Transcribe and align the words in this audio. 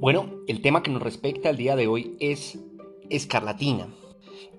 Bueno, 0.00 0.30
el 0.46 0.62
tema 0.62 0.82
que 0.82 0.90
nos 0.90 1.02
respecta 1.02 1.50
al 1.50 1.58
día 1.58 1.76
de 1.76 1.86
hoy 1.86 2.16
es 2.20 2.58
escarlatina. 3.10 3.88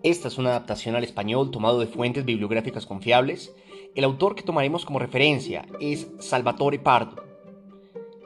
Esta 0.03 0.28
es 0.28 0.37
una 0.37 0.51
adaptación 0.51 0.96
al 0.96 1.03
español 1.03 1.49
tomado 1.49 1.79
de 1.79 1.87
fuentes 1.87 2.25
bibliográficas 2.25 2.85
confiables. 2.85 3.51
El 3.96 4.04
autor 4.04 4.35
que 4.35 4.43
tomaremos 4.43 4.85
como 4.85 4.99
referencia 4.99 5.65
es 5.79 6.09
Salvatore 6.19 6.77
Pardo. 6.77 7.23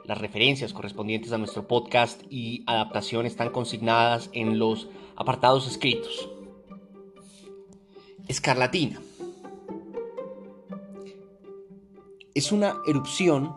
Las 0.04 0.18
referencias 0.18 0.74
correspondientes 0.74 1.32
a 1.32 1.38
nuestro 1.38 1.66
podcast 1.66 2.20
y 2.28 2.64
adaptación 2.66 3.24
están 3.24 3.48
consignadas 3.48 4.28
en 4.34 4.58
los 4.58 4.90
apartados 5.16 5.66
escritos. 5.66 6.28
Escarlatina. 8.28 9.00
Es 12.34 12.52
una 12.52 12.76
erupción 12.86 13.56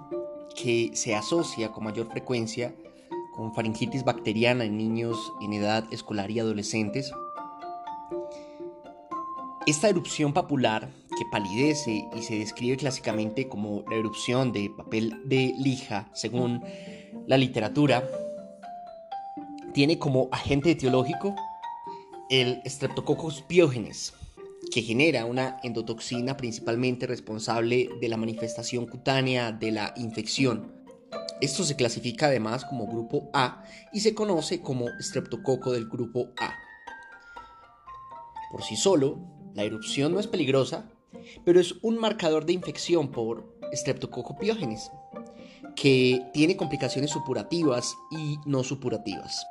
que 0.55 0.91
se 0.93 1.13
asocia 1.13 1.73
con 1.73 1.83
mayor 1.83 2.09
frecuencia 2.09 2.73
con 3.39 3.53
faringitis 3.53 4.03
bacteriana 4.03 4.65
en 4.65 4.77
niños 4.77 5.31
en 5.39 5.53
edad 5.53 5.85
escolar 5.93 6.29
y 6.29 6.39
adolescentes. 6.39 7.13
Esta 9.65 9.87
erupción 9.87 10.33
papular, 10.33 10.89
que 11.17 11.23
palidece 11.31 12.05
y 12.13 12.21
se 12.21 12.37
describe 12.37 12.75
clásicamente 12.75 13.47
como 13.47 13.85
la 13.89 13.95
erupción 13.95 14.51
de 14.51 14.69
papel 14.75 15.21
de 15.23 15.53
lija, 15.57 16.09
según 16.13 16.61
la 17.27 17.37
literatura, 17.37 18.03
tiene 19.73 19.97
como 19.97 20.27
agente 20.33 20.71
etiológico 20.71 21.33
el 22.29 22.61
Streptococcus 22.65 23.41
pyogenes, 23.43 24.15
que 24.69 24.81
genera 24.81 25.23
una 25.23 25.61
endotoxina 25.63 26.35
principalmente 26.35 27.07
responsable 27.07 27.89
de 28.01 28.09
la 28.09 28.17
manifestación 28.17 28.85
cutánea 28.85 29.53
de 29.53 29.71
la 29.71 29.93
infección 29.95 30.78
esto 31.41 31.63
se 31.63 31.75
clasifica 31.75 32.27
además 32.27 32.65
como 32.65 32.87
grupo 32.87 33.29
A 33.33 33.63
y 33.93 34.01
se 34.01 34.13
conoce 34.13 34.61
como 34.61 34.89
estreptococo 34.99 35.71
del 35.71 35.87
grupo 35.87 36.29
A. 36.39 36.53
Por 38.51 38.63
sí 38.63 38.75
solo, 38.75 39.19
la 39.53 39.63
erupción 39.63 40.13
no 40.13 40.19
es 40.19 40.27
peligrosa, 40.27 40.89
pero 41.45 41.59
es 41.59 41.75
un 41.81 41.97
marcador 41.97 42.45
de 42.45 42.53
infección 42.53 43.11
por 43.11 43.57
estreptococo 43.71 44.37
piógenes, 44.37 44.91
que 45.75 46.25
tiene 46.33 46.57
complicaciones 46.57 47.11
supurativas 47.11 47.95
y 48.11 48.37
no 48.45 48.63
supurativas. 48.63 49.45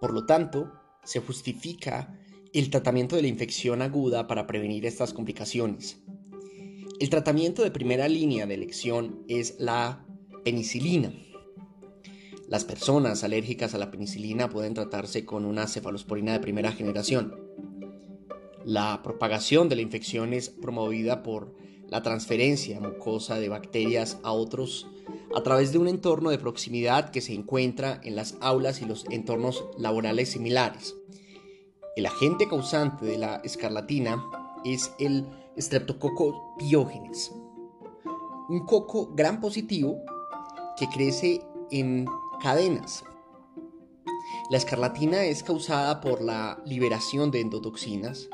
Por 0.00 0.12
lo 0.12 0.24
tanto, 0.24 0.72
se 1.04 1.20
justifica 1.20 2.16
el 2.52 2.70
tratamiento 2.70 3.16
de 3.16 3.22
la 3.22 3.28
infección 3.28 3.82
aguda 3.82 4.26
para 4.26 4.46
prevenir 4.46 4.86
estas 4.86 5.12
complicaciones. 5.12 5.98
El 6.98 7.10
tratamiento 7.10 7.62
de 7.62 7.70
primera 7.70 8.08
línea 8.08 8.46
de 8.46 8.54
elección 8.54 9.24
es 9.28 9.56
la 9.58 10.04
Penicilina. 10.44 11.12
Las 12.48 12.64
personas 12.64 13.22
alérgicas 13.24 13.74
a 13.74 13.78
la 13.78 13.90
penicilina 13.90 14.48
pueden 14.48 14.74
tratarse 14.74 15.24
con 15.24 15.44
una 15.44 15.66
cefalosporina 15.66 16.32
de 16.32 16.40
primera 16.40 16.72
generación. 16.72 17.36
La 18.64 19.02
propagación 19.02 19.68
de 19.68 19.76
la 19.76 19.82
infección 19.82 20.32
es 20.32 20.50
promovida 20.50 21.22
por 21.22 21.54
la 21.88 22.02
transferencia 22.02 22.80
mucosa 22.80 23.38
de 23.38 23.48
bacterias 23.48 24.18
a 24.22 24.32
otros 24.32 24.86
a 25.34 25.42
través 25.42 25.72
de 25.72 25.78
un 25.78 25.88
entorno 25.88 26.30
de 26.30 26.38
proximidad 26.38 27.10
que 27.10 27.20
se 27.20 27.34
encuentra 27.34 28.00
en 28.02 28.16
las 28.16 28.36
aulas 28.40 28.80
y 28.80 28.86
los 28.86 29.04
entornos 29.10 29.64
laborales 29.78 30.30
similares. 30.30 30.96
El 31.96 32.06
agente 32.06 32.48
causante 32.48 33.04
de 33.04 33.18
la 33.18 33.36
escarlatina 33.44 34.24
es 34.64 34.92
el 34.98 35.26
Streptococcus 35.58 36.34
pyogenes, 36.58 37.32
un 38.48 38.64
coco 38.66 39.12
gran 39.14 39.40
positivo 39.40 40.02
que 40.80 40.88
crece 40.88 41.42
en 41.70 42.06
cadenas. 42.42 43.04
La 44.48 44.56
escarlatina 44.56 45.24
es 45.24 45.42
causada 45.42 46.00
por 46.00 46.22
la 46.22 46.58
liberación 46.64 47.30
de 47.30 47.42
endotoxinas. 47.42 48.30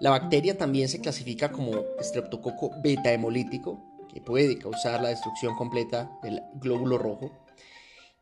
La 0.00 0.10
bacteria 0.10 0.58
también 0.58 0.88
se 0.88 1.00
clasifica 1.00 1.52
como 1.52 1.84
estreptococo 2.00 2.72
beta 2.82 3.12
hemolítico, 3.12 3.80
que 4.12 4.20
puede 4.20 4.58
causar 4.58 5.00
la 5.00 5.10
destrucción 5.10 5.54
completa 5.54 6.10
del 6.24 6.42
glóbulo 6.54 6.98
rojo. 6.98 7.30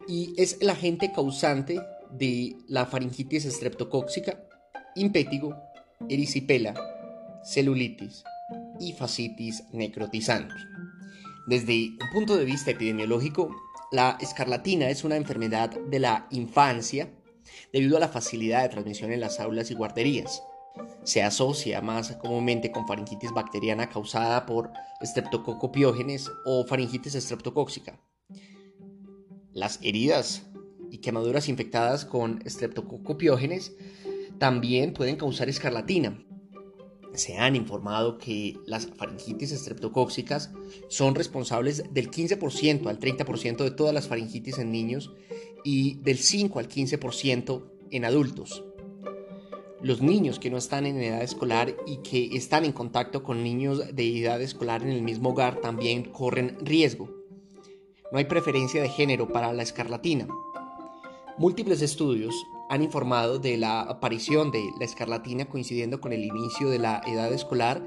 Y 0.06 0.34
es 0.36 0.58
el 0.60 0.68
agente 0.68 1.10
causante 1.10 1.80
de 2.10 2.54
la 2.68 2.84
faringitis 2.84 3.46
estreptocóxica, 3.46 4.44
impétigo, 4.94 5.56
erisipela, 6.10 6.74
celulitis 7.42 8.24
y 8.78 8.92
fascitis 8.92 9.64
necrotizante. 9.72 10.54
Desde 11.48 11.96
un 12.02 12.10
punto 12.12 12.36
de 12.36 12.44
vista 12.44 12.72
epidemiológico, 12.72 13.48
la 13.90 14.18
escarlatina 14.20 14.90
es 14.90 15.02
una 15.02 15.16
enfermedad 15.16 15.70
de 15.70 15.98
la 15.98 16.26
infancia 16.30 17.10
debido 17.72 17.96
a 17.96 18.00
la 18.00 18.10
facilidad 18.10 18.64
de 18.64 18.68
transmisión 18.68 19.12
en 19.12 19.20
las 19.20 19.40
aulas 19.40 19.70
y 19.70 19.74
guarderías. 19.74 20.42
Se 21.04 21.22
asocia 21.22 21.80
más 21.80 22.12
comúnmente 22.16 22.70
con 22.70 22.86
faringitis 22.86 23.32
bacteriana 23.32 23.88
causada 23.88 24.44
por 24.44 24.70
estreptococopiógenes 25.00 26.30
o 26.44 26.66
faringitis 26.66 27.14
estreptocóxica. 27.14 27.98
Las 29.54 29.78
heridas 29.82 30.42
y 30.90 30.98
quemaduras 30.98 31.48
infectadas 31.48 32.04
con 32.04 32.42
estreptococopiógenes 32.44 33.72
también 34.38 34.92
pueden 34.92 35.16
causar 35.16 35.48
escarlatina, 35.48 36.22
se 37.14 37.38
han 37.38 37.56
informado 37.56 38.18
que 38.18 38.56
las 38.66 38.86
faringitis 38.86 39.52
estreptocóxicas 39.52 40.50
son 40.88 41.14
responsables 41.14 41.84
del 41.92 42.10
15% 42.10 42.86
al 42.86 42.98
30% 42.98 43.56
de 43.64 43.70
todas 43.70 43.94
las 43.94 44.08
faringitis 44.08 44.58
en 44.58 44.70
niños 44.70 45.12
y 45.64 45.94
del 46.02 46.18
5 46.18 46.58
al 46.58 46.68
15% 46.68 47.64
en 47.90 48.04
adultos. 48.04 48.64
Los 49.80 50.02
niños 50.02 50.38
que 50.38 50.50
no 50.50 50.56
están 50.56 50.86
en 50.86 51.00
edad 51.00 51.22
escolar 51.22 51.74
y 51.86 51.98
que 51.98 52.36
están 52.36 52.64
en 52.64 52.72
contacto 52.72 53.22
con 53.22 53.44
niños 53.44 53.94
de 53.94 54.20
edad 54.20 54.42
escolar 54.42 54.82
en 54.82 54.90
el 54.90 55.02
mismo 55.02 55.30
hogar 55.30 55.60
también 55.60 56.04
corren 56.04 56.56
riesgo. 56.60 57.08
No 58.10 58.18
hay 58.18 58.24
preferencia 58.24 58.82
de 58.82 58.88
género 58.88 59.28
para 59.28 59.52
la 59.52 59.62
escarlatina. 59.62 60.26
Múltiples 61.36 61.82
estudios 61.82 62.34
han 62.68 62.82
informado 62.82 63.38
de 63.38 63.56
la 63.56 63.80
aparición 63.80 64.50
de 64.50 64.70
la 64.78 64.84
escarlatina 64.84 65.46
coincidiendo 65.46 66.00
con 66.00 66.12
el 66.12 66.24
inicio 66.24 66.70
de 66.70 66.78
la 66.78 67.00
edad 67.06 67.32
escolar 67.32 67.84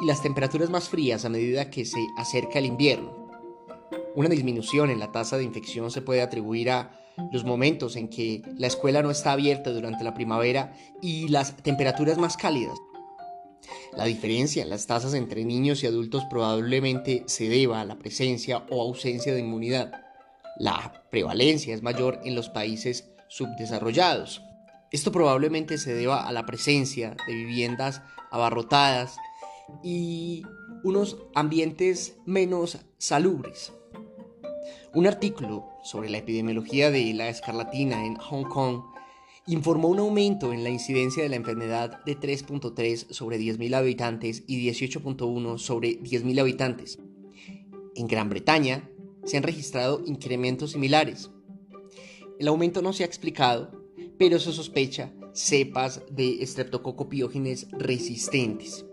y 0.00 0.06
las 0.06 0.22
temperaturas 0.22 0.70
más 0.70 0.88
frías 0.88 1.24
a 1.24 1.28
medida 1.28 1.70
que 1.70 1.84
se 1.84 2.06
acerca 2.16 2.58
el 2.58 2.66
invierno. 2.66 3.30
Una 4.14 4.28
disminución 4.28 4.90
en 4.90 4.98
la 4.98 5.12
tasa 5.12 5.38
de 5.38 5.44
infección 5.44 5.90
se 5.90 6.02
puede 6.02 6.22
atribuir 6.22 6.70
a 6.70 6.98
los 7.30 7.44
momentos 7.44 7.96
en 7.96 8.08
que 8.08 8.42
la 8.56 8.66
escuela 8.66 9.02
no 9.02 9.10
está 9.10 9.32
abierta 9.32 9.70
durante 9.70 10.04
la 10.04 10.14
primavera 10.14 10.74
y 11.00 11.28
las 11.28 11.56
temperaturas 11.56 12.18
más 12.18 12.36
cálidas. 12.36 12.78
La 13.96 14.04
diferencia 14.04 14.62
en 14.62 14.70
las 14.70 14.86
tasas 14.86 15.14
entre 15.14 15.44
niños 15.44 15.82
y 15.82 15.86
adultos 15.86 16.24
probablemente 16.30 17.24
se 17.26 17.48
deba 17.48 17.80
a 17.80 17.84
la 17.84 17.98
presencia 17.98 18.64
o 18.70 18.80
ausencia 18.80 19.34
de 19.34 19.40
inmunidad. 19.40 19.92
La 20.58 21.04
prevalencia 21.10 21.74
es 21.74 21.82
mayor 21.82 22.20
en 22.24 22.34
los 22.34 22.48
países 22.48 23.11
subdesarrollados. 23.32 24.42
Esto 24.90 25.10
probablemente 25.10 25.78
se 25.78 25.94
deba 25.94 26.26
a 26.26 26.32
la 26.32 26.44
presencia 26.44 27.16
de 27.26 27.34
viviendas 27.34 28.02
abarrotadas 28.30 29.16
y 29.82 30.42
unos 30.84 31.16
ambientes 31.34 32.16
menos 32.26 32.78
salubres. 32.98 33.72
Un 34.94 35.06
artículo 35.06 35.66
sobre 35.82 36.10
la 36.10 36.18
epidemiología 36.18 36.90
de 36.90 37.14
la 37.14 37.28
escarlatina 37.28 38.04
en 38.04 38.16
Hong 38.16 38.44
Kong 38.44 38.82
informó 39.46 39.88
un 39.88 40.00
aumento 40.00 40.52
en 40.52 40.62
la 40.62 40.70
incidencia 40.70 41.22
de 41.22 41.30
la 41.30 41.36
enfermedad 41.36 42.04
de 42.04 42.18
3.3 42.18 43.12
sobre 43.12 43.38
10.000 43.38 43.74
habitantes 43.74 44.44
y 44.46 44.68
18.1 44.68 45.58
sobre 45.58 45.98
10.000 46.00 46.38
habitantes. 46.40 46.98
En 47.96 48.06
Gran 48.06 48.28
Bretaña 48.28 48.88
se 49.24 49.38
han 49.38 49.42
registrado 49.42 50.02
incrementos 50.04 50.72
similares. 50.72 51.30
El 52.42 52.48
aumento 52.48 52.82
no 52.82 52.92
se 52.92 53.04
ha 53.04 53.06
explicado, 53.06 53.70
pero 54.18 54.40
se 54.40 54.50
sospecha 54.50 55.12
cepas 55.32 56.02
de 56.10 56.42
estreptococopiógenes 56.42 57.68
resistentes. 57.70 58.84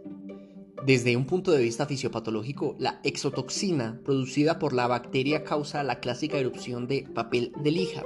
Desde 0.86 1.18
un 1.18 1.26
punto 1.26 1.50
de 1.50 1.64
vista 1.64 1.88
fisiopatológico, 1.88 2.76
la 2.78 3.02
exotoxina 3.04 4.02
producida 4.06 4.60
por 4.60 4.74
la 4.74 4.86
bacteria 4.86 5.44
causa 5.44 5.82
la 5.82 6.00
clásica 6.00 6.38
erupción 6.38 6.86
de 6.86 7.08
papel 7.16 7.52
de 7.64 7.72
lija. 7.72 8.04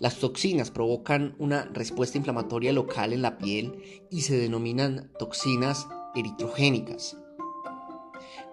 Las 0.00 0.16
toxinas 0.16 0.72
provocan 0.72 1.36
una 1.38 1.66
respuesta 1.66 2.18
inflamatoria 2.18 2.72
local 2.72 3.12
en 3.12 3.22
la 3.22 3.38
piel 3.38 3.84
y 4.10 4.22
se 4.22 4.36
denominan 4.36 5.12
toxinas 5.16 5.86
eritrogénicas. 6.16 7.16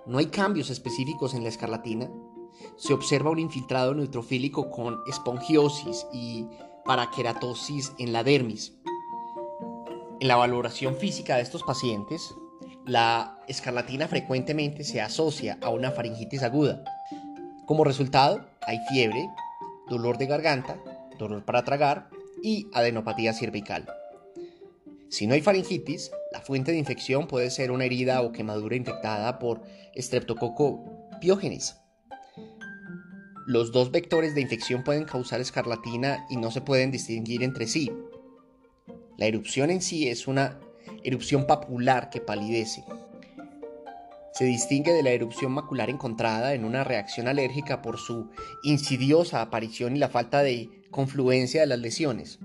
No 0.06 0.20
hay 0.20 0.28
cambios 0.28 0.70
específicos 0.70 1.34
en 1.34 1.42
la 1.42 1.50
escarlatina, 1.50 2.12
se 2.82 2.94
observa 2.94 3.30
un 3.30 3.38
infiltrado 3.38 3.94
neutrofílico 3.94 4.72
con 4.72 5.02
espongiosis 5.08 6.08
y 6.12 6.48
paraqueratosis 6.84 7.94
en 8.00 8.12
la 8.12 8.24
dermis. 8.24 8.74
En 10.20 10.28
la 10.28 10.36
valoración 10.36 10.96
física 10.96 11.36
de 11.36 11.44
estos 11.44 11.62
pacientes, 11.62 12.34
la 12.88 13.38
escarlatina 13.48 14.08
frecuentemente 14.08 14.84
se 14.84 15.00
asocia 15.00 15.60
a 15.62 15.70
una 15.70 15.92
faringitis 15.92 16.42
aguda. 16.42 16.84
Como 17.68 17.84
resultado, 17.84 18.48
hay 18.66 18.80
fiebre, 18.90 19.30
dolor 19.88 20.18
de 20.18 20.26
garganta, 20.26 20.82
dolor 21.20 21.46
para 21.46 21.64
tragar 21.64 22.10
y 22.42 22.68
adenopatía 22.74 23.34
cervical. 23.34 23.88
Si 25.08 25.28
no 25.28 25.36
hay 25.36 25.42
faringitis, 25.42 26.10
la 26.32 26.42
fuente 26.42 26.72
de 26.72 26.80
infección 26.80 27.28
puede 27.28 27.52
ser 27.52 27.70
una 27.70 27.86
herida 27.86 28.24
o 28.24 28.32
quemadura 28.32 28.76
infectada 28.76 29.38
por 29.38 29.62
Streptococcus 29.96 30.80
pyogenes. 31.20 31.81
Los 33.48 33.72
dos 33.72 33.92
vectores 33.92 34.36
de 34.36 34.42
infección 34.42 34.84
pueden 34.84 35.06
causar 35.06 35.42
escarlatina 35.42 36.26
y 36.30 36.38
no 36.38 36.52
se 36.52 36.62
pueden 36.62 36.92
distinguir 36.92 37.44
entre 37.44 37.68
sí. 37.68 37.92
La 39.18 39.26
erupción 39.26 39.72
en 39.72 39.82
sí 39.82 40.08
es 40.08 40.28
una 40.28 40.60
erupción 41.04 41.48
papular 41.48 42.10
que 42.10 42.22
palidece. 42.22 42.84
Se 44.34 44.46
distingue 44.46 44.94
de 44.94 45.04
la 45.04 45.12
erupción 45.12 45.52
macular 45.52 45.90
encontrada 45.90 46.54
en 46.54 46.66
una 46.66 46.84
reacción 46.84 47.28
alérgica 47.28 47.82
por 47.82 47.98
su 47.98 48.30
insidiosa 48.64 49.42
aparición 49.42 49.96
y 49.96 50.00
la 50.00 50.10
falta 50.10 50.42
de 50.42 50.70
confluencia 50.90 51.62
de 51.62 51.68
las 51.68 51.80
lesiones. 51.80 52.40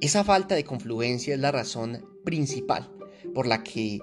Esa 0.00 0.24
falta 0.24 0.54
de 0.54 0.64
confluencia 0.64 1.34
es 1.34 1.40
la 1.40 1.52
razón 1.52 2.04
principal 2.24 2.90
por 3.34 3.46
la 3.46 3.62
que 3.62 3.98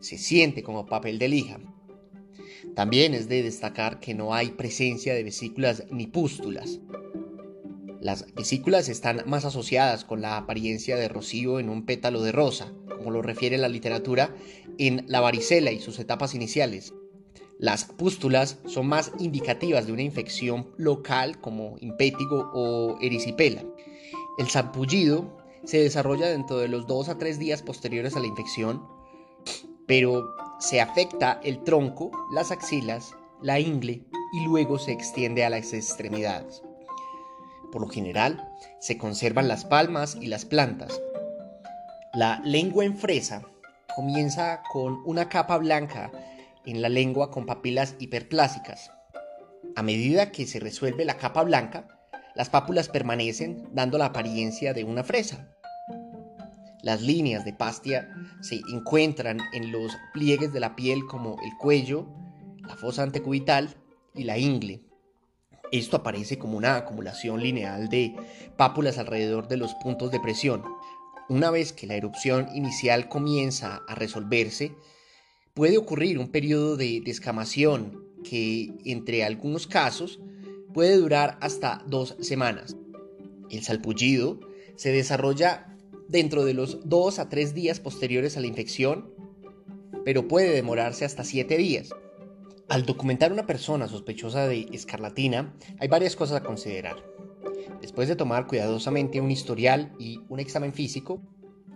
se 0.00 0.18
siente 0.18 0.62
como 0.62 0.86
papel 0.86 1.18
de 1.18 1.28
lija. 1.28 1.58
También 2.74 3.14
es 3.14 3.28
de 3.28 3.42
destacar 3.42 4.00
que 4.00 4.14
no 4.14 4.34
hay 4.34 4.50
presencia 4.50 5.14
de 5.14 5.22
vesículas 5.22 5.84
ni 5.90 6.06
pústulas. 6.06 6.80
Las 8.00 8.34
vesículas 8.34 8.88
están 8.88 9.22
más 9.26 9.44
asociadas 9.44 10.04
con 10.04 10.20
la 10.20 10.36
apariencia 10.36 10.96
de 10.96 11.08
rocío 11.08 11.58
en 11.58 11.70
un 11.70 11.86
pétalo 11.86 12.20
de 12.22 12.32
rosa, 12.32 12.72
como 12.98 13.10
lo 13.10 13.22
refiere 13.22 13.56
la 13.58 13.68
literatura, 13.68 14.34
en 14.76 15.04
la 15.08 15.20
varicela 15.20 15.70
y 15.70 15.80
sus 15.80 15.98
etapas 15.98 16.34
iniciales. 16.34 16.92
Las 17.58 17.84
pústulas 17.84 18.58
son 18.66 18.88
más 18.88 19.12
indicativas 19.18 19.86
de 19.86 19.92
una 19.92 20.02
infección 20.02 20.68
local 20.76 21.40
como 21.40 21.76
impétigo 21.80 22.50
o 22.52 22.98
erisipela. 23.00 23.64
El 24.36 24.50
zampullido 24.50 25.38
se 25.64 25.78
desarrolla 25.78 26.26
dentro 26.26 26.58
de 26.58 26.68
los 26.68 26.86
2 26.86 27.08
a 27.08 27.18
3 27.18 27.38
días 27.38 27.62
posteriores 27.62 28.16
a 28.16 28.20
la 28.20 28.26
infección, 28.26 28.82
pero 29.86 30.34
se 30.58 30.80
afecta 30.80 31.40
el 31.42 31.62
tronco, 31.64 32.10
las 32.32 32.50
axilas, 32.50 33.14
la 33.42 33.60
ingle 33.60 34.04
y 34.32 34.44
luego 34.44 34.78
se 34.78 34.92
extiende 34.92 35.44
a 35.44 35.50
las 35.50 35.72
extremidades. 35.72 36.62
Por 37.70 37.82
lo 37.82 37.88
general, 37.88 38.48
se 38.80 38.96
conservan 38.98 39.48
las 39.48 39.64
palmas 39.64 40.16
y 40.20 40.26
las 40.26 40.44
plantas. 40.44 41.00
La 42.14 42.40
lengua 42.44 42.84
en 42.84 42.96
fresa 42.96 43.42
comienza 43.94 44.62
con 44.72 45.02
una 45.04 45.28
capa 45.28 45.58
blanca 45.58 46.10
en 46.64 46.82
la 46.82 46.88
lengua 46.88 47.30
con 47.30 47.46
papilas 47.46 47.96
hiperplásicas. 47.98 48.90
A 49.76 49.82
medida 49.82 50.30
que 50.30 50.46
se 50.46 50.60
resuelve 50.60 51.04
la 51.04 51.16
capa 51.16 51.42
blanca, 51.42 51.88
las 52.34 52.50
pápulas 52.50 52.88
permanecen 52.88 53.68
dando 53.72 53.98
la 53.98 54.06
apariencia 54.06 54.72
de 54.74 54.84
una 54.84 55.04
fresa. 55.04 55.53
Las 56.84 57.00
líneas 57.00 57.46
de 57.46 57.54
pastia 57.54 58.14
se 58.42 58.60
encuentran 58.70 59.40
en 59.54 59.72
los 59.72 59.96
pliegues 60.12 60.52
de 60.52 60.60
la 60.60 60.76
piel 60.76 61.06
como 61.06 61.38
el 61.42 61.56
cuello, 61.58 62.06
la 62.60 62.76
fosa 62.76 63.02
antecubital 63.02 63.74
y 64.14 64.24
la 64.24 64.36
ingle. 64.36 64.82
Esto 65.72 65.96
aparece 65.96 66.38
como 66.38 66.58
una 66.58 66.76
acumulación 66.76 67.42
lineal 67.42 67.88
de 67.88 68.14
pápulas 68.58 68.98
alrededor 68.98 69.48
de 69.48 69.56
los 69.56 69.72
puntos 69.76 70.10
de 70.10 70.20
presión. 70.20 70.62
Una 71.30 71.50
vez 71.50 71.72
que 71.72 71.86
la 71.86 71.94
erupción 71.94 72.48
inicial 72.54 73.08
comienza 73.08 73.80
a 73.88 73.94
resolverse, 73.94 74.76
puede 75.54 75.78
ocurrir 75.78 76.18
un 76.18 76.28
periodo 76.28 76.76
de 76.76 77.00
descamación 77.02 78.04
que, 78.24 78.74
entre 78.84 79.24
algunos 79.24 79.66
casos, 79.66 80.20
puede 80.74 80.98
durar 80.98 81.38
hasta 81.40 81.82
dos 81.86 82.14
semanas. 82.20 82.76
El 83.48 83.62
salpullido 83.62 84.38
se 84.76 84.92
desarrolla 84.92 85.73
dentro 86.08 86.44
de 86.44 86.54
los 86.54 86.88
2 86.88 87.18
a 87.18 87.28
3 87.28 87.54
días 87.54 87.80
posteriores 87.80 88.36
a 88.36 88.40
la 88.40 88.46
infección, 88.46 89.12
pero 90.04 90.28
puede 90.28 90.50
demorarse 90.50 91.04
hasta 91.04 91.24
7 91.24 91.56
días. 91.56 91.90
Al 92.68 92.86
documentar 92.86 93.32
una 93.32 93.46
persona 93.46 93.88
sospechosa 93.88 94.46
de 94.46 94.68
escarlatina, 94.72 95.54
hay 95.78 95.88
varias 95.88 96.16
cosas 96.16 96.40
a 96.40 96.44
considerar. 96.44 96.96
Después 97.80 98.08
de 98.08 98.16
tomar 98.16 98.46
cuidadosamente 98.46 99.20
un 99.20 99.30
historial 99.30 99.92
y 99.98 100.20
un 100.28 100.40
examen 100.40 100.72
físico, 100.72 101.20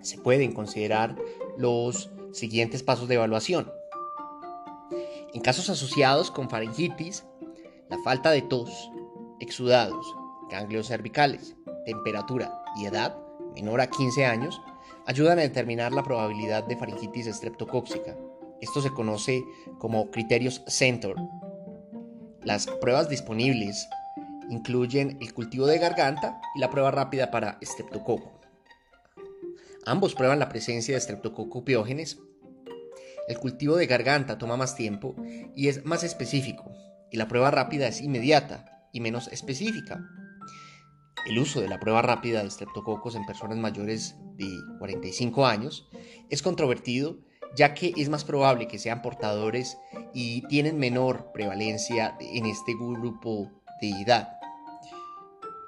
se 0.00 0.18
pueden 0.18 0.52
considerar 0.52 1.16
los 1.56 2.10
siguientes 2.32 2.82
pasos 2.82 3.08
de 3.08 3.16
evaluación. 3.16 3.70
En 5.34 5.42
casos 5.42 5.68
asociados 5.68 6.30
con 6.30 6.48
faringitis, 6.48 7.26
la 7.90 7.98
falta 7.98 8.30
de 8.30 8.42
tos, 8.42 8.90
exudados, 9.40 10.06
ganglios 10.50 10.88
cervicales, 10.88 11.56
temperatura 11.84 12.62
y 12.76 12.86
edad 12.86 13.18
menor 13.54 13.80
a 13.80 13.88
15 13.88 14.24
años 14.24 14.60
ayudan 15.06 15.38
a 15.38 15.42
determinar 15.42 15.92
la 15.92 16.02
probabilidad 16.02 16.64
de 16.64 16.76
faringitis 16.76 17.26
estreptocóxica. 17.26 18.16
Esto 18.60 18.82
se 18.82 18.90
conoce 18.90 19.42
como 19.78 20.10
criterios 20.10 20.62
Center. 20.66 21.14
Las 22.42 22.66
pruebas 22.66 23.08
disponibles 23.08 23.88
incluyen 24.50 25.18
el 25.20 25.32
cultivo 25.32 25.66
de 25.66 25.78
garganta 25.78 26.40
y 26.54 26.60
la 26.60 26.70
prueba 26.70 26.90
rápida 26.90 27.30
para 27.30 27.58
estreptococo. 27.60 28.38
Ambos 29.84 30.14
prueban 30.14 30.38
la 30.38 30.48
presencia 30.48 30.94
de 30.94 30.98
estreptococo 30.98 31.64
piógenes. 31.64 32.18
El 33.28 33.38
cultivo 33.38 33.76
de 33.76 33.86
garganta 33.86 34.38
toma 34.38 34.56
más 34.56 34.74
tiempo 34.74 35.14
y 35.54 35.68
es 35.68 35.84
más 35.84 36.04
específico, 36.04 36.70
y 37.10 37.16
la 37.16 37.28
prueba 37.28 37.50
rápida 37.50 37.88
es 37.88 38.00
inmediata 38.00 38.88
y 38.92 39.00
menos 39.00 39.28
específica. 39.28 40.00
El 41.28 41.38
uso 41.38 41.60
de 41.60 41.68
la 41.68 41.78
prueba 41.78 42.00
rápida 42.00 42.40
de 42.40 42.48
estreptococos 42.48 43.14
en 43.14 43.26
personas 43.26 43.58
mayores 43.58 44.16
de 44.36 44.48
45 44.78 45.44
años 45.44 45.86
es 46.30 46.42
controvertido 46.42 47.18
ya 47.54 47.74
que 47.74 47.92
es 47.96 48.08
más 48.08 48.24
probable 48.24 48.66
que 48.66 48.78
sean 48.78 49.02
portadores 49.02 49.76
y 50.14 50.40
tienen 50.48 50.78
menor 50.78 51.30
prevalencia 51.32 52.16
en 52.18 52.46
este 52.46 52.72
grupo 52.74 53.50
de 53.82 53.90
edad. 53.90 54.38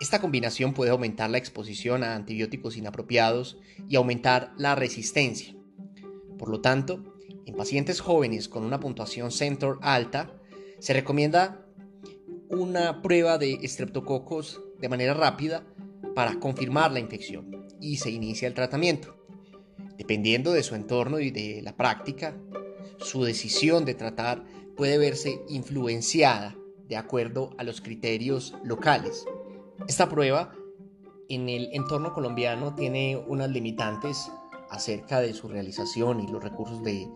Esta 0.01 0.21
combinación 0.21 0.73
puede 0.73 0.93
aumentar 0.93 1.29
la 1.29 1.37
exposición 1.39 2.05
a 2.05 2.15
antibióticos 2.15 2.79
inapropiados 2.79 3.59
y 3.87 3.97
aumentar 3.97 4.53
la 4.57 4.75
resistencia. 4.75 5.55
Por 6.39 6.49
lo 6.49 6.63
tanto, 6.63 7.05
en 7.45 7.55
pacientes 7.55 8.01
jóvenes 8.01 8.49
con 8.49 8.65
una 8.65 8.81
puntuación 8.81 9.31
Center 9.31 9.75
alta, 9.83 10.33
se 10.79 10.95
recomienda 10.95 11.67
una 12.49 13.03
prueba 13.03 13.37
de 13.37 13.59
estreptococos 13.63 14.63
de 14.81 14.89
manera 14.89 15.15
rápida 15.15 15.65
para 16.15 16.39
confirmar 16.41 16.93
la 16.93 17.01
infección 17.01 17.67
y 17.81 17.97
se 17.97 18.11
inicia 18.11 18.49
el 18.49 18.55
tratamiento. 18.55 19.17
Dependiendo 19.97 20.53
de 20.53 20.63
su 20.63 20.75
entorno 20.75 21.21
y 21.21 21.31
de 21.31 21.61
la 21.63 21.77
práctica, 21.77 22.37
su 22.99 23.25
decisión 23.25 23.85
de 23.85 23.95
tratar 23.95 24.45
puede 24.77 24.99
verse 24.99 25.41
influenciada 25.49 26.57
de 26.89 26.97
acuerdo 26.97 27.51
a 27.59 27.65
los 27.65 27.81
criterios 27.81 28.55
locales. 28.65 29.27
Esta 29.87 30.09
prueba 30.09 30.53
en 31.29 31.49
el 31.49 31.69
entorno 31.73 32.13
colombiano 32.13 32.75
tiene 32.75 33.17
unas 33.17 33.51
limitantes 33.51 34.31
acerca 34.71 35.21
de 35.21 35.33
su 35.33 35.49
realización 35.49 36.21
y 36.21 36.27
los 36.27 36.43
recursos 36.43 36.83
del 36.83 37.09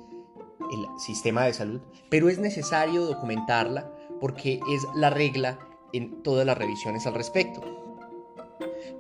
sistema 0.99 1.45
de 1.45 1.55
salud, 1.55 1.81
pero 2.11 2.29
es 2.29 2.39
necesario 2.39 3.05
documentarla 3.05 3.91
porque 4.21 4.61
es 4.73 4.83
la 4.95 5.11
regla 5.11 5.59
en 5.95 6.23
todas 6.23 6.45
las 6.45 6.59
revisiones 6.59 7.07
al 7.07 7.15
respecto. 7.15 7.63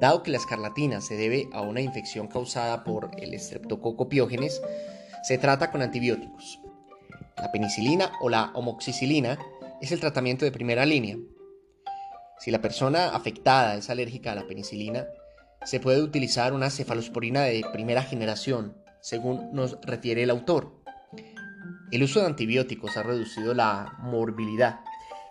Dado 0.00 0.22
que 0.22 0.30
la 0.30 0.38
escarlatina 0.38 1.00
se 1.00 1.16
debe 1.16 1.48
a 1.52 1.60
una 1.60 1.80
infección 1.80 2.28
causada 2.28 2.84
por 2.84 3.10
el 3.18 3.38
Streptococcus 3.38 4.08
pyogenes, 4.08 4.62
se 5.22 5.38
trata 5.38 5.70
con 5.70 5.82
antibióticos. 5.82 6.60
La 7.36 7.50
penicilina 7.52 8.12
o 8.20 8.28
la 8.28 8.50
homoxicilina 8.54 9.38
es 9.80 9.92
el 9.92 10.00
tratamiento 10.00 10.44
de 10.44 10.52
primera 10.52 10.86
línea. 10.86 11.16
Si 12.38 12.50
la 12.50 12.60
persona 12.60 13.10
afectada 13.10 13.76
es 13.76 13.90
alérgica 13.90 14.32
a 14.32 14.34
la 14.34 14.46
penicilina, 14.46 15.06
se 15.64 15.80
puede 15.80 16.02
utilizar 16.02 16.52
una 16.52 16.70
cefalosporina 16.70 17.42
de 17.42 17.64
primera 17.72 18.02
generación, 18.02 18.76
según 19.00 19.50
nos 19.52 19.80
refiere 19.82 20.22
el 20.22 20.30
autor. 20.30 20.82
El 21.90 22.02
uso 22.02 22.20
de 22.20 22.26
antibióticos 22.26 22.96
ha 22.96 23.02
reducido 23.02 23.54
la 23.54 23.94
morbilidad 24.00 24.80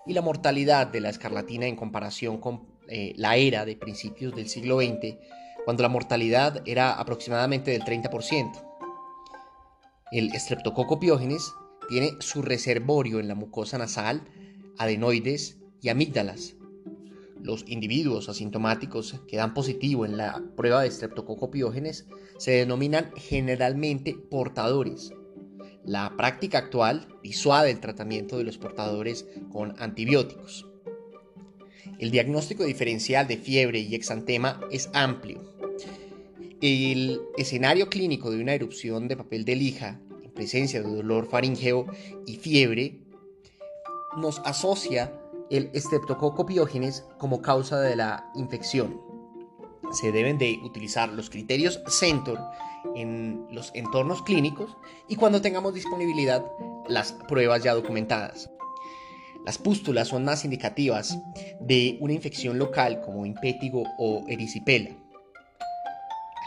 y 0.05 0.13
la 0.13 0.21
mortalidad 0.21 0.87
de 0.87 1.01
la 1.01 1.09
escarlatina 1.09 1.65
en 1.65 1.75
comparación 1.75 2.37
con 2.37 2.67
eh, 2.87 3.13
la 3.15 3.37
era 3.37 3.65
de 3.65 3.75
principios 3.75 4.35
del 4.35 4.49
siglo 4.49 4.79
XX, 4.79 5.17
cuando 5.65 5.83
la 5.83 5.89
mortalidad 5.89 6.61
era 6.65 6.93
aproximadamente 6.93 7.71
del 7.71 7.83
30%. 7.83 8.51
El 10.11 10.31
Streptococcus 10.33 10.99
pyogenes 10.99 11.53
tiene 11.87 12.11
su 12.19 12.41
reservorio 12.41 13.19
en 13.19 13.27
la 13.27 13.35
mucosa 13.35 13.77
nasal, 13.77 14.23
adenoides 14.77 15.59
y 15.81 15.89
amígdalas. 15.89 16.55
Los 17.41 17.65
individuos 17.67 18.29
asintomáticos 18.29 19.21
que 19.27 19.37
dan 19.37 19.53
positivo 19.53 20.05
en 20.05 20.17
la 20.17 20.41
prueba 20.55 20.81
de 20.81 20.91
Streptococcus 20.91 21.49
pyogenes 21.49 22.07
se 22.37 22.51
denominan 22.51 23.11
generalmente 23.15 24.15
portadores 24.29 25.13
la 25.85 26.15
práctica 26.15 26.57
actual 26.57 27.07
disuade 27.21 27.71
el 27.71 27.79
tratamiento 27.79 28.37
de 28.37 28.43
los 28.43 28.57
portadores 28.57 29.25
con 29.51 29.75
antibióticos. 29.81 30.65
El 31.99 32.11
diagnóstico 32.11 32.63
diferencial 32.63 33.27
de 33.27 33.37
fiebre 33.37 33.79
y 33.79 33.95
exantema 33.95 34.61
es 34.71 34.89
amplio. 34.93 35.41
El 36.61 37.21
escenario 37.37 37.89
clínico 37.89 38.31
de 38.31 38.41
una 38.41 38.53
erupción 38.53 39.07
de 39.07 39.17
papel 39.17 39.43
de 39.43 39.55
lija 39.55 39.99
en 40.23 40.31
presencia 40.31 40.81
de 40.81 40.89
dolor 40.89 41.27
faríngeo 41.27 41.87
y 42.25 42.37
fiebre 42.37 43.01
nos 44.17 44.39
asocia 44.45 45.19
el 45.49 45.69
estreptococo 45.73 46.45
piógenes 46.45 47.05
como 47.17 47.41
causa 47.41 47.79
de 47.81 47.95
la 47.95 48.31
infección. 48.35 49.01
Se 49.91 50.11
deben 50.11 50.37
de 50.37 50.59
utilizar 50.63 51.09
los 51.09 51.29
criterios 51.29 51.81
CENTOR 51.87 52.39
en 52.95 53.45
los 53.51 53.71
entornos 53.73 54.21
clínicos 54.23 54.77
y 55.07 55.15
cuando 55.15 55.41
tengamos 55.41 55.73
disponibilidad 55.73 56.45
las 56.87 57.13
pruebas 57.13 57.63
ya 57.63 57.73
documentadas. 57.73 58.49
Las 59.45 59.57
pústulas 59.57 60.07
son 60.07 60.23
más 60.23 60.45
indicativas 60.45 61.17
de 61.59 61.97
una 61.99 62.13
infección 62.13 62.57
local 62.57 63.01
como 63.01 63.25
impétigo 63.25 63.83
o 63.97 64.23
erisipela. 64.27 64.91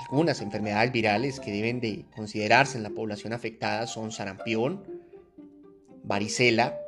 Algunas 0.09 0.41
enfermedades 0.41 0.93
virales 0.93 1.41
que 1.41 1.51
deben 1.51 1.81
de 1.81 2.07
considerarse 2.15 2.79
en 2.79 2.85
la 2.85 2.91
población 2.91 3.33
afectada 3.33 3.87
son 3.87 4.13
sarampión, 4.13 4.85
varicela, 6.05 6.79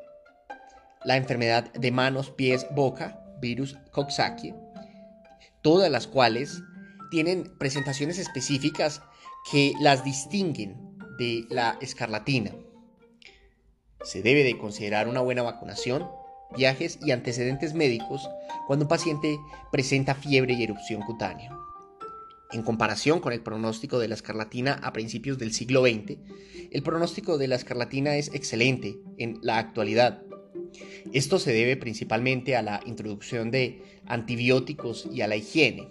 la 1.05 1.17
enfermedad 1.17 1.73
de 1.73 1.91
manos, 1.91 2.31
pies, 2.31 2.67
boca, 2.71 3.21
virus 3.41 3.77
Coxsackie, 3.93 4.55
todas 5.63 5.91
las 5.91 6.07
cuales 6.07 6.63
tienen 7.11 7.53
presentaciones 7.59 8.19
específicas 8.19 9.03
que 9.51 9.73
las 9.81 10.05
distinguen 10.05 10.99
de 11.19 11.45
la 11.51 11.79
escarlatina. 11.81 12.53
Se 14.03 14.23
debe 14.23 14.45
de 14.45 14.57
considerar 14.59 15.09
una 15.09 15.21
buena 15.21 15.43
vacunación, 15.43 16.09
viajes 16.57 16.99
y 17.03 17.11
antecedentes 17.11 17.75
médicos 17.75 18.29
cuando 18.67 18.85
un 18.85 18.89
paciente 18.89 19.39
presenta 19.73 20.15
fiebre 20.15 20.55
y 20.55 20.63
erupción 20.63 21.03
cutánea. 21.03 21.51
En 22.51 22.63
comparación 22.63 23.21
con 23.21 23.35
el 23.35 23.43
pronóstico 23.43 23.99
de 23.99 24.09
la 24.09 24.15
escarlatina 24.15 24.81
a 24.83 24.93
principios 24.93 25.37
del 25.37 25.53
siglo 25.53 25.83
XX, 25.83 26.17
el 26.71 26.83
pronóstico 26.83 27.37
de 27.37 27.49
la 27.49 27.57
escarlatina 27.57 28.17
es 28.17 28.33
excelente 28.33 28.97
en 29.19 29.39
la 29.43 29.59
actualidad. 29.59 30.23
Esto 31.13 31.39
se 31.39 31.53
debe 31.53 31.77
principalmente 31.77 32.57
a 32.57 32.63
la 32.63 32.81
introducción 32.87 33.51
de 33.51 33.83
antibióticos 34.07 35.09
y 35.13 35.21
a 35.21 35.27
la 35.27 35.37
higiene. 35.37 35.89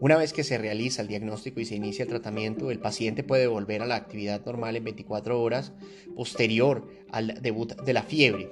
Una 0.00 0.16
vez 0.16 0.32
que 0.32 0.44
se 0.44 0.56
realiza 0.56 1.02
el 1.02 1.08
diagnóstico 1.08 1.60
y 1.60 1.66
se 1.66 1.74
inicia 1.74 2.04
el 2.04 2.08
tratamiento, 2.08 2.70
el 2.70 2.78
paciente 2.78 3.22
puede 3.22 3.46
volver 3.46 3.82
a 3.82 3.86
la 3.86 3.96
actividad 3.96 4.42
normal 4.46 4.74
en 4.76 4.84
24 4.84 5.38
horas 5.38 5.74
posterior 6.16 6.88
al 7.10 7.42
debut 7.42 7.74
de 7.82 7.92
la 7.92 8.02
fiebre. 8.02 8.50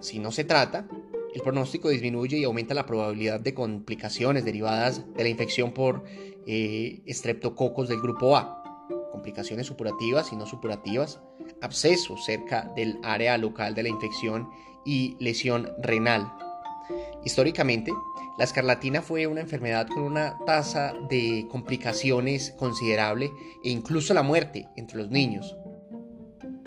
Si 0.00 0.18
no 0.18 0.32
se 0.32 0.42
trata, 0.42 0.88
el 1.34 1.40
pronóstico 1.40 1.88
disminuye 1.88 2.36
y 2.38 2.44
aumenta 2.44 2.74
la 2.74 2.84
probabilidad 2.84 3.38
de 3.38 3.54
complicaciones 3.54 4.44
derivadas 4.44 5.04
de 5.14 5.22
la 5.22 5.28
infección 5.28 5.72
por 5.72 6.02
eh, 6.48 7.00
estreptococos 7.06 7.88
del 7.88 8.00
grupo 8.00 8.36
A, 8.36 8.88
complicaciones 9.12 9.68
supurativas 9.68 10.32
y 10.32 10.36
no 10.36 10.46
supurativas, 10.46 11.20
absceso 11.60 12.16
cerca 12.16 12.72
del 12.74 12.98
área 13.04 13.38
local 13.38 13.76
de 13.76 13.84
la 13.84 13.88
infección 13.88 14.48
y 14.84 15.16
lesión 15.20 15.70
renal. 15.80 16.32
Históricamente, 17.24 17.92
la 18.38 18.44
escarlatina 18.44 19.00
fue 19.00 19.26
una 19.26 19.40
enfermedad 19.40 19.86
con 19.86 20.02
una 20.02 20.38
tasa 20.44 20.94
de 21.08 21.46
complicaciones 21.50 22.52
considerable 22.58 23.30
e 23.62 23.70
incluso 23.70 24.12
la 24.12 24.22
muerte 24.22 24.68
entre 24.76 24.98
los 24.98 25.10
niños. 25.10 25.56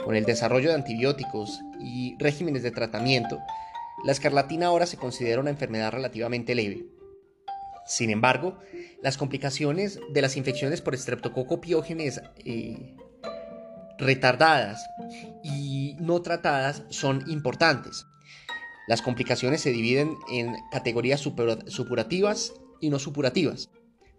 Con 0.03 0.15
el 0.15 0.25
desarrollo 0.25 0.69
de 0.69 0.75
antibióticos 0.75 1.59
y 1.79 2.15
regímenes 2.17 2.63
de 2.63 2.71
tratamiento, 2.71 3.37
la 4.05 4.11
escarlatina 4.11 4.67
ahora 4.67 4.85
se 4.85 4.97
considera 4.97 5.41
una 5.41 5.49
enfermedad 5.49 5.91
relativamente 5.91 6.55
leve. 6.55 6.85
Sin 7.85 8.09
embargo, 8.09 8.57
las 9.01 9.17
complicaciones 9.17 9.99
de 10.11 10.21
las 10.21 10.37
infecciones 10.37 10.81
por 10.81 10.93
estreptococo 10.93 11.61
piógenes 11.61 12.21
eh, 12.45 12.95
retardadas 13.97 14.85
y 15.43 15.95
no 15.99 16.21
tratadas 16.21 16.83
son 16.89 17.23
importantes. 17.29 18.05
Las 18.87 19.01
complicaciones 19.01 19.59
se 19.61 19.71
dividen 19.71 20.15
en 20.31 20.55
categorías 20.71 21.19
supurativas 21.19 22.53
y 22.79 22.89
no 22.89 22.99
supurativas. 22.99 23.69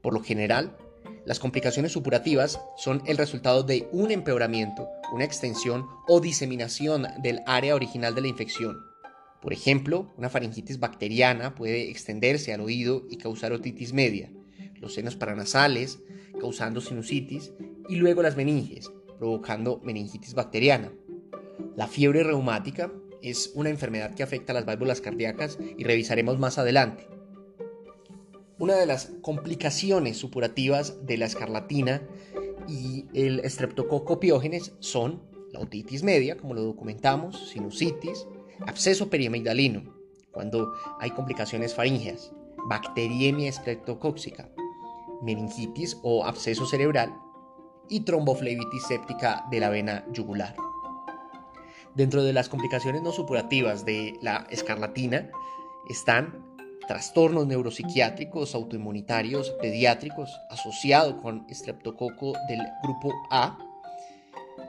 Por 0.02 0.12
lo 0.12 0.22
general, 0.22 0.76
las 1.24 1.38
complicaciones 1.38 1.92
supurativas 1.92 2.60
son 2.76 3.02
el 3.06 3.16
resultado 3.16 3.62
de 3.62 3.88
un 3.92 4.10
empeoramiento, 4.10 4.86
una 5.12 5.24
extensión 5.24 5.86
o 6.06 6.20
diseminación 6.20 7.06
del 7.22 7.40
área 7.46 7.74
original 7.74 8.14
de 8.14 8.20
la 8.20 8.28
infección. 8.28 8.78
Por 9.40 9.54
ejemplo, 9.54 10.12
una 10.18 10.28
faringitis 10.28 10.78
bacteriana 10.78 11.54
puede 11.54 11.88
extenderse 11.90 12.52
al 12.52 12.60
oído 12.60 13.04
y 13.08 13.16
causar 13.16 13.52
otitis 13.54 13.94
media, 13.94 14.30
los 14.74 14.94
senos 14.94 15.16
paranasales 15.16 15.98
causando 16.38 16.80
sinusitis 16.80 17.52
y 17.88 17.96
luego 17.96 18.22
las 18.22 18.36
meninges, 18.36 18.90
provocando 19.18 19.80
meningitis 19.82 20.34
bacteriana. 20.34 20.92
La 21.74 21.86
fiebre 21.86 22.22
reumática 22.22 22.92
es 23.22 23.52
una 23.54 23.70
enfermedad 23.70 24.14
que 24.14 24.22
afecta 24.22 24.52
a 24.52 24.54
las 24.54 24.64
válvulas 24.64 25.00
cardíacas 25.00 25.58
y 25.76 25.84
revisaremos 25.84 26.38
más 26.38 26.58
adelante. 26.58 27.06
Una 28.58 28.74
de 28.74 28.86
las 28.86 29.12
complicaciones 29.22 30.16
supurativas 30.16 31.06
de 31.06 31.16
la 31.16 31.26
escarlatina 31.26 32.02
y 32.66 33.06
el 33.14 33.40
estreptococo 33.40 34.18
piógenes 34.18 34.72
son 34.80 35.22
la 35.52 35.60
otitis 35.60 36.02
media, 36.02 36.36
como 36.36 36.54
lo 36.54 36.62
documentamos, 36.62 37.50
sinusitis, 37.50 38.26
absceso 38.66 39.08
periamigdalino, 39.08 39.94
cuando 40.32 40.72
hay 40.98 41.10
complicaciones 41.10 41.74
faríngeas, 41.74 42.32
bacteriemia 42.68 43.48
estreptocóxica, 43.48 44.50
meningitis 45.22 45.96
o 46.02 46.24
absceso 46.24 46.66
cerebral 46.66 47.14
y 47.88 48.00
tromboflebitis 48.00 48.86
séptica 48.86 49.46
de 49.50 49.60
la 49.60 49.70
vena 49.70 50.04
yugular. 50.12 50.54
Dentro 51.94 52.22
de 52.22 52.32
las 52.32 52.48
complicaciones 52.48 53.02
no 53.02 53.12
supurativas 53.12 53.84
de 53.84 54.14
la 54.22 54.46
escarlatina 54.50 55.30
están 55.88 56.48
trastornos 56.86 57.46
neuropsiquiátricos 57.46 58.54
autoinmunitarios 58.54 59.50
pediátricos 59.60 60.30
asociados 60.50 61.20
con 61.20 61.46
estreptococo 61.50 62.32
del 62.48 62.60
grupo 62.82 63.12
A, 63.30 63.58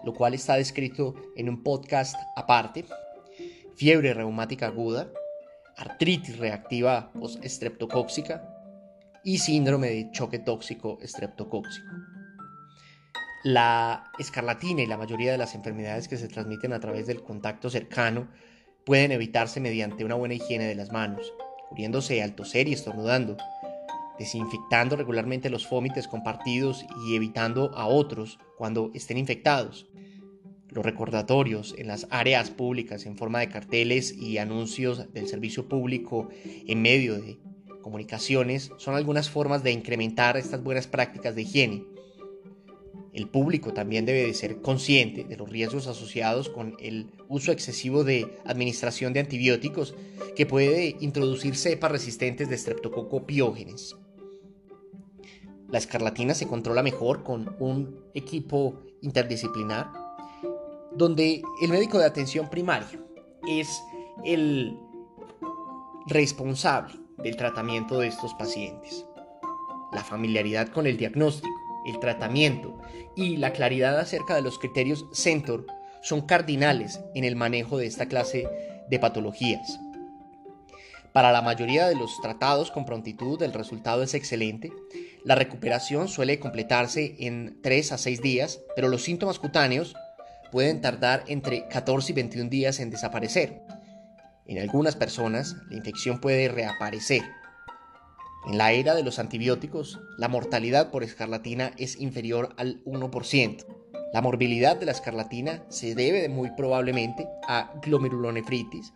lo 0.04 0.14
cual 0.14 0.34
está 0.34 0.56
descrito 0.56 1.16
en 1.36 1.50
un 1.50 1.64
podcast 1.64 2.16
aparte, 2.36 2.86
fiebre 3.76 4.14
reumática 4.14 4.68
aguda, 4.68 5.10
artritis 5.78 6.38
reactiva 6.38 7.12
post-estreptocóxica 7.14 8.44
y 9.24 9.38
síndrome 9.38 9.90
de 9.90 10.12
choque 10.12 10.40
tóxico 10.40 10.98
estreptocóxico. 11.02 11.88
La 13.44 14.12
escarlatina 14.20 14.82
y 14.82 14.86
la 14.86 14.98
mayoría 14.98 15.32
de 15.32 15.38
las 15.38 15.56
enfermedades 15.56 16.10
que 16.10 16.18
se 16.18 16.28
transmiten 16.28 16.74
a 16.74 16.82
través 16.82 17.08
del 17.08 17.24
contacto 17.24 17.70
cercano 17.70 18.28
pueden 18.86 19.14
evitarse 19.14 19.62
mediante 19.62 20.04
una 20.04 20.16
buena 20.16 20.34
higiene 20.34 20.66
de 20.66 20.76
las 20.76 20.92
manos, 20.92 21.32
cubriéndose 21.70 22.22
al 22.22 22.36
toser 22.36 22.68
y 22.68 22.74
estornudando, 22.74 23.38
desinfectando 24.18 24.98
regularmente 24.98 25.50
los 25.50 25.66
fómites 25.66 26.10
compartidos 26.10 26.86
y 27.06 27.16
evitando 27.16 27.72
a 27.78 27.88
otros 27.88 28.40
cuando 28.58 28.92
estén 28.94 29.18
infectados. 29.18 29.88
Los 30.68 30.86
recordatorios 30.86 31.76
en 31.78 31.88
las 31.88 32.08
áreas 32.10 32.50
públicas 32.50 33.06
en 33.06 33.16
forma 33.16 33.40
de 33.40 33.48
carteles 33.48 34.12
y 34.12 34.38
anuncios 34.38 35.14
del 35.14 35.30
servicio 35.30 35.70
público 35.70 36.28
en 36.44 36.82
medio 36.82 37.16
de 37.16 37.40
comunicaciones 37.82 38.70
son 38.80 38.96
algunas 38.96 39.30
formas 39.30 39.64
de 39.64 39.72
incrementar 39.72 40.36
estas 40.36 40.62
buenas 40.62 40.88
prácticas 40.88 41.36
de 41.36 41.44
higiene 41.44 41.99
el 43.20 43.28
público 43.28 43.74
también 43.74 44.06
debe 44.06 44.26
de 44.26 44.34
ser 44.34 44.62
consciente 44.62 45.24
de 45.24 45.38
los 45.38 45.50
riesgos 45.50 45.88
asociados 45.88 46.50
con 46.50 46.76
el 46.80 47.12
uso 47.28 47.52
excesivo 47.52 48.04
de 48.04 48.38
administración 48.46 49.14
de 49.14 49.20
antibióticos 49.20 49.94
que 50.36 50.46
puede 50.46 50.96
introducir 51.00 51.56
cepas 51.56 51.92
resistentes 51.92 52.50
de 52.50 52.58
streptococo 52.58 53.26
piógenes. 53.26 53.96
La 55.70 55.78
escarlatina 55.78 56.34
se 56.34 56.48
controla 56.48 56.82
mejor 56.82 57.24
con 57.24 57.56
un 57.60 58.06
equipo 58.14 58.82
interdisciplinar 59.02 59.92
donde 60.96 61.44
el 61.62 61.70
médico 61.70 62.00
de 62.00 62.06
atención 62.06 62.50
primaria 62.50 63.00
es 63.48 63.82
el 64.26 64.76
responsable 66.08 66.96
del 67.18 67.36
tratamiento 67.36 68.00
de 68.00 68.08
estos 68.08 68.34
pacientes. 68.34 69.06
La 69.92 70.04
familiaridad 70.04 70.70
con 70.70 70.88
el 70.88 70.98
diagnóstico 70.98 71.59
el 71.90 72.00
tratamiento 72.00 72.78
y 73.16 73.38
la 73.38 73.54
claridad 73.54 74.00
acerca 74.00 74.36
de 74.36 74.42
los 74.42 74.60
criterios 74.60 75.06
CENTOR 75.14 75.66
son 76.02 76.22
cardinales 76.22 77.02
en 77.16 77.24
el 77.26 77.36
manejo 77.36 77.78
de 77.78 77.88
esta 77.88 78.08
clase 78.08 78.48
de 78.90 79.00
patologías. 79.00 79.80
Para 81.12 81.32
la 81.32 81.42
mayoría 81.42 81.88
de 81.88 81.96
los 81.96 82.22
tratados 82.22 82.72
con 82.72 82.86
prontitud 82.86 83.42
el 83.42 83.54
resultado 83.54 84.04
es 84.04 84.14
excelente. 84.14 84.72
La 85.26 85.36
recuperación 85.36 86.08
suele 86.08 86.40
completarse 86.40 87.16
en 87.20 87.60
3 87.62 87.92
a 87.94 87.98
6 87.98 88.22
días, 88.22 88.62
pero 88.76 88.88
los 88.90 89.04
síntomas 89.04 89.40
cutáneos 89.40 89.96
pueden 90.52 90.82
tardar 90.82 91.24
entre 91.28 91.68
14 91.68 92.12
y 92.12 92.16
21 92.16 92.50
días 92.50 92.80
en 92.80 92.92
desaparecer. 92.92 93.62
En 94.46 94.60
algunas 94.60 94.96
personas, 94.96 95.56
la 95.70 95.78
infección 95.78 96.22
puede 96.22 96.48
reaparecer. 96.48 97.22
En 98.50 98.58
la 98.58 98.72
era 98.72 98.96
de 98.96 99.04
los 99.04 99.20
antibióticos, 99.20 100.00
la 100.18 100.28
mortalidad 100.28 100.90
por 100.90 101.04
escarlatina 101.04 101.72
es 101.78 102.00
inferior 102.00 102.56
al 102.58 102.84
1%. 102.84 103.66
La 104.12 104.24
morbilidad 104.24 104.76
de 104.76 104.88
la 104.88 104.92
escarlatina 104.92 105.64
se 105.70 105.94
debe 105.94 106.28
muy 106.30 106.50
probablemente 106.58 107.28
a 107.48 107.72
glomerulonefritis, 107.86 108.92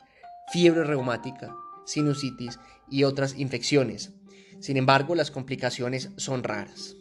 fiebre 0.51 0.85
reumática, 0.85 1.55
sinusitis 1.85 2.57
y 2.89 3.03
otras 3.03 3.37
infecciones. 3.37 4.13
Sin 4.59 4.75
embargo, 4.75 5.13
las 5.13 5.29
complicaciones 5.29 6.09
son 6.17 6.41
raras. 6.41 6.95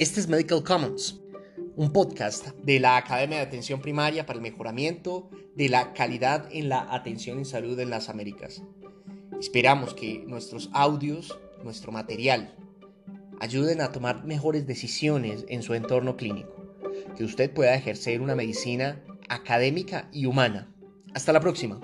Este 0.00 0.18
es 0.18 0.26
Medical 0.26 0.64
Commons, 0.64 1.20
un 1.76 1.92
podcast 1.92 2.48
de 2.64 2.80
la 2.80 2.96
Academia 2.96 3.36
de 3.36 3.44
Atención 3.44 3.80
Primaria 3.80 4.26
para 4.26 4.38
el 4.38 4.42
mejoramiento 4.42 5.30
de 5.54 5.68
la 5.68 5.92
calidad 5.92 6.48
en 6.50 6.68
la 6.68 6.92
atención 6.92 7.38
en 7.38 7.44
salud 7.44 7.78
en 7.78 7.90
las 7.90 8.08
Américas. 8.08 8.60
Esperamos 9.40 9.94
que 9.94 10.24
nuestros 10.26 10.68
audios, 10.72 11.38
nuestro 11.62 11.92
material, 11.92 12.54
ayuden 13.40 13.80
a 13.80 13.92
tomar 13.92 14.24
mejores 14.24 14.66
decisiones 14.66 15.44
en 15.48 15.62
su 15.62 15.74
entorno 15.74 16.16
clínico, 16.16 16.54
que 17.16 17.24
usted 17.24 17.52
pueda 17.52 17.74
ejercer 17.74 18.20
una 18.20 18.34
medicina 18.34 19.00
académica 19.28 20.08
y 20.12 20.26
humana. 20.26 20.74
Hasta 21.14 21.32
la 21.32 21.40
próxima. 21.40 21.80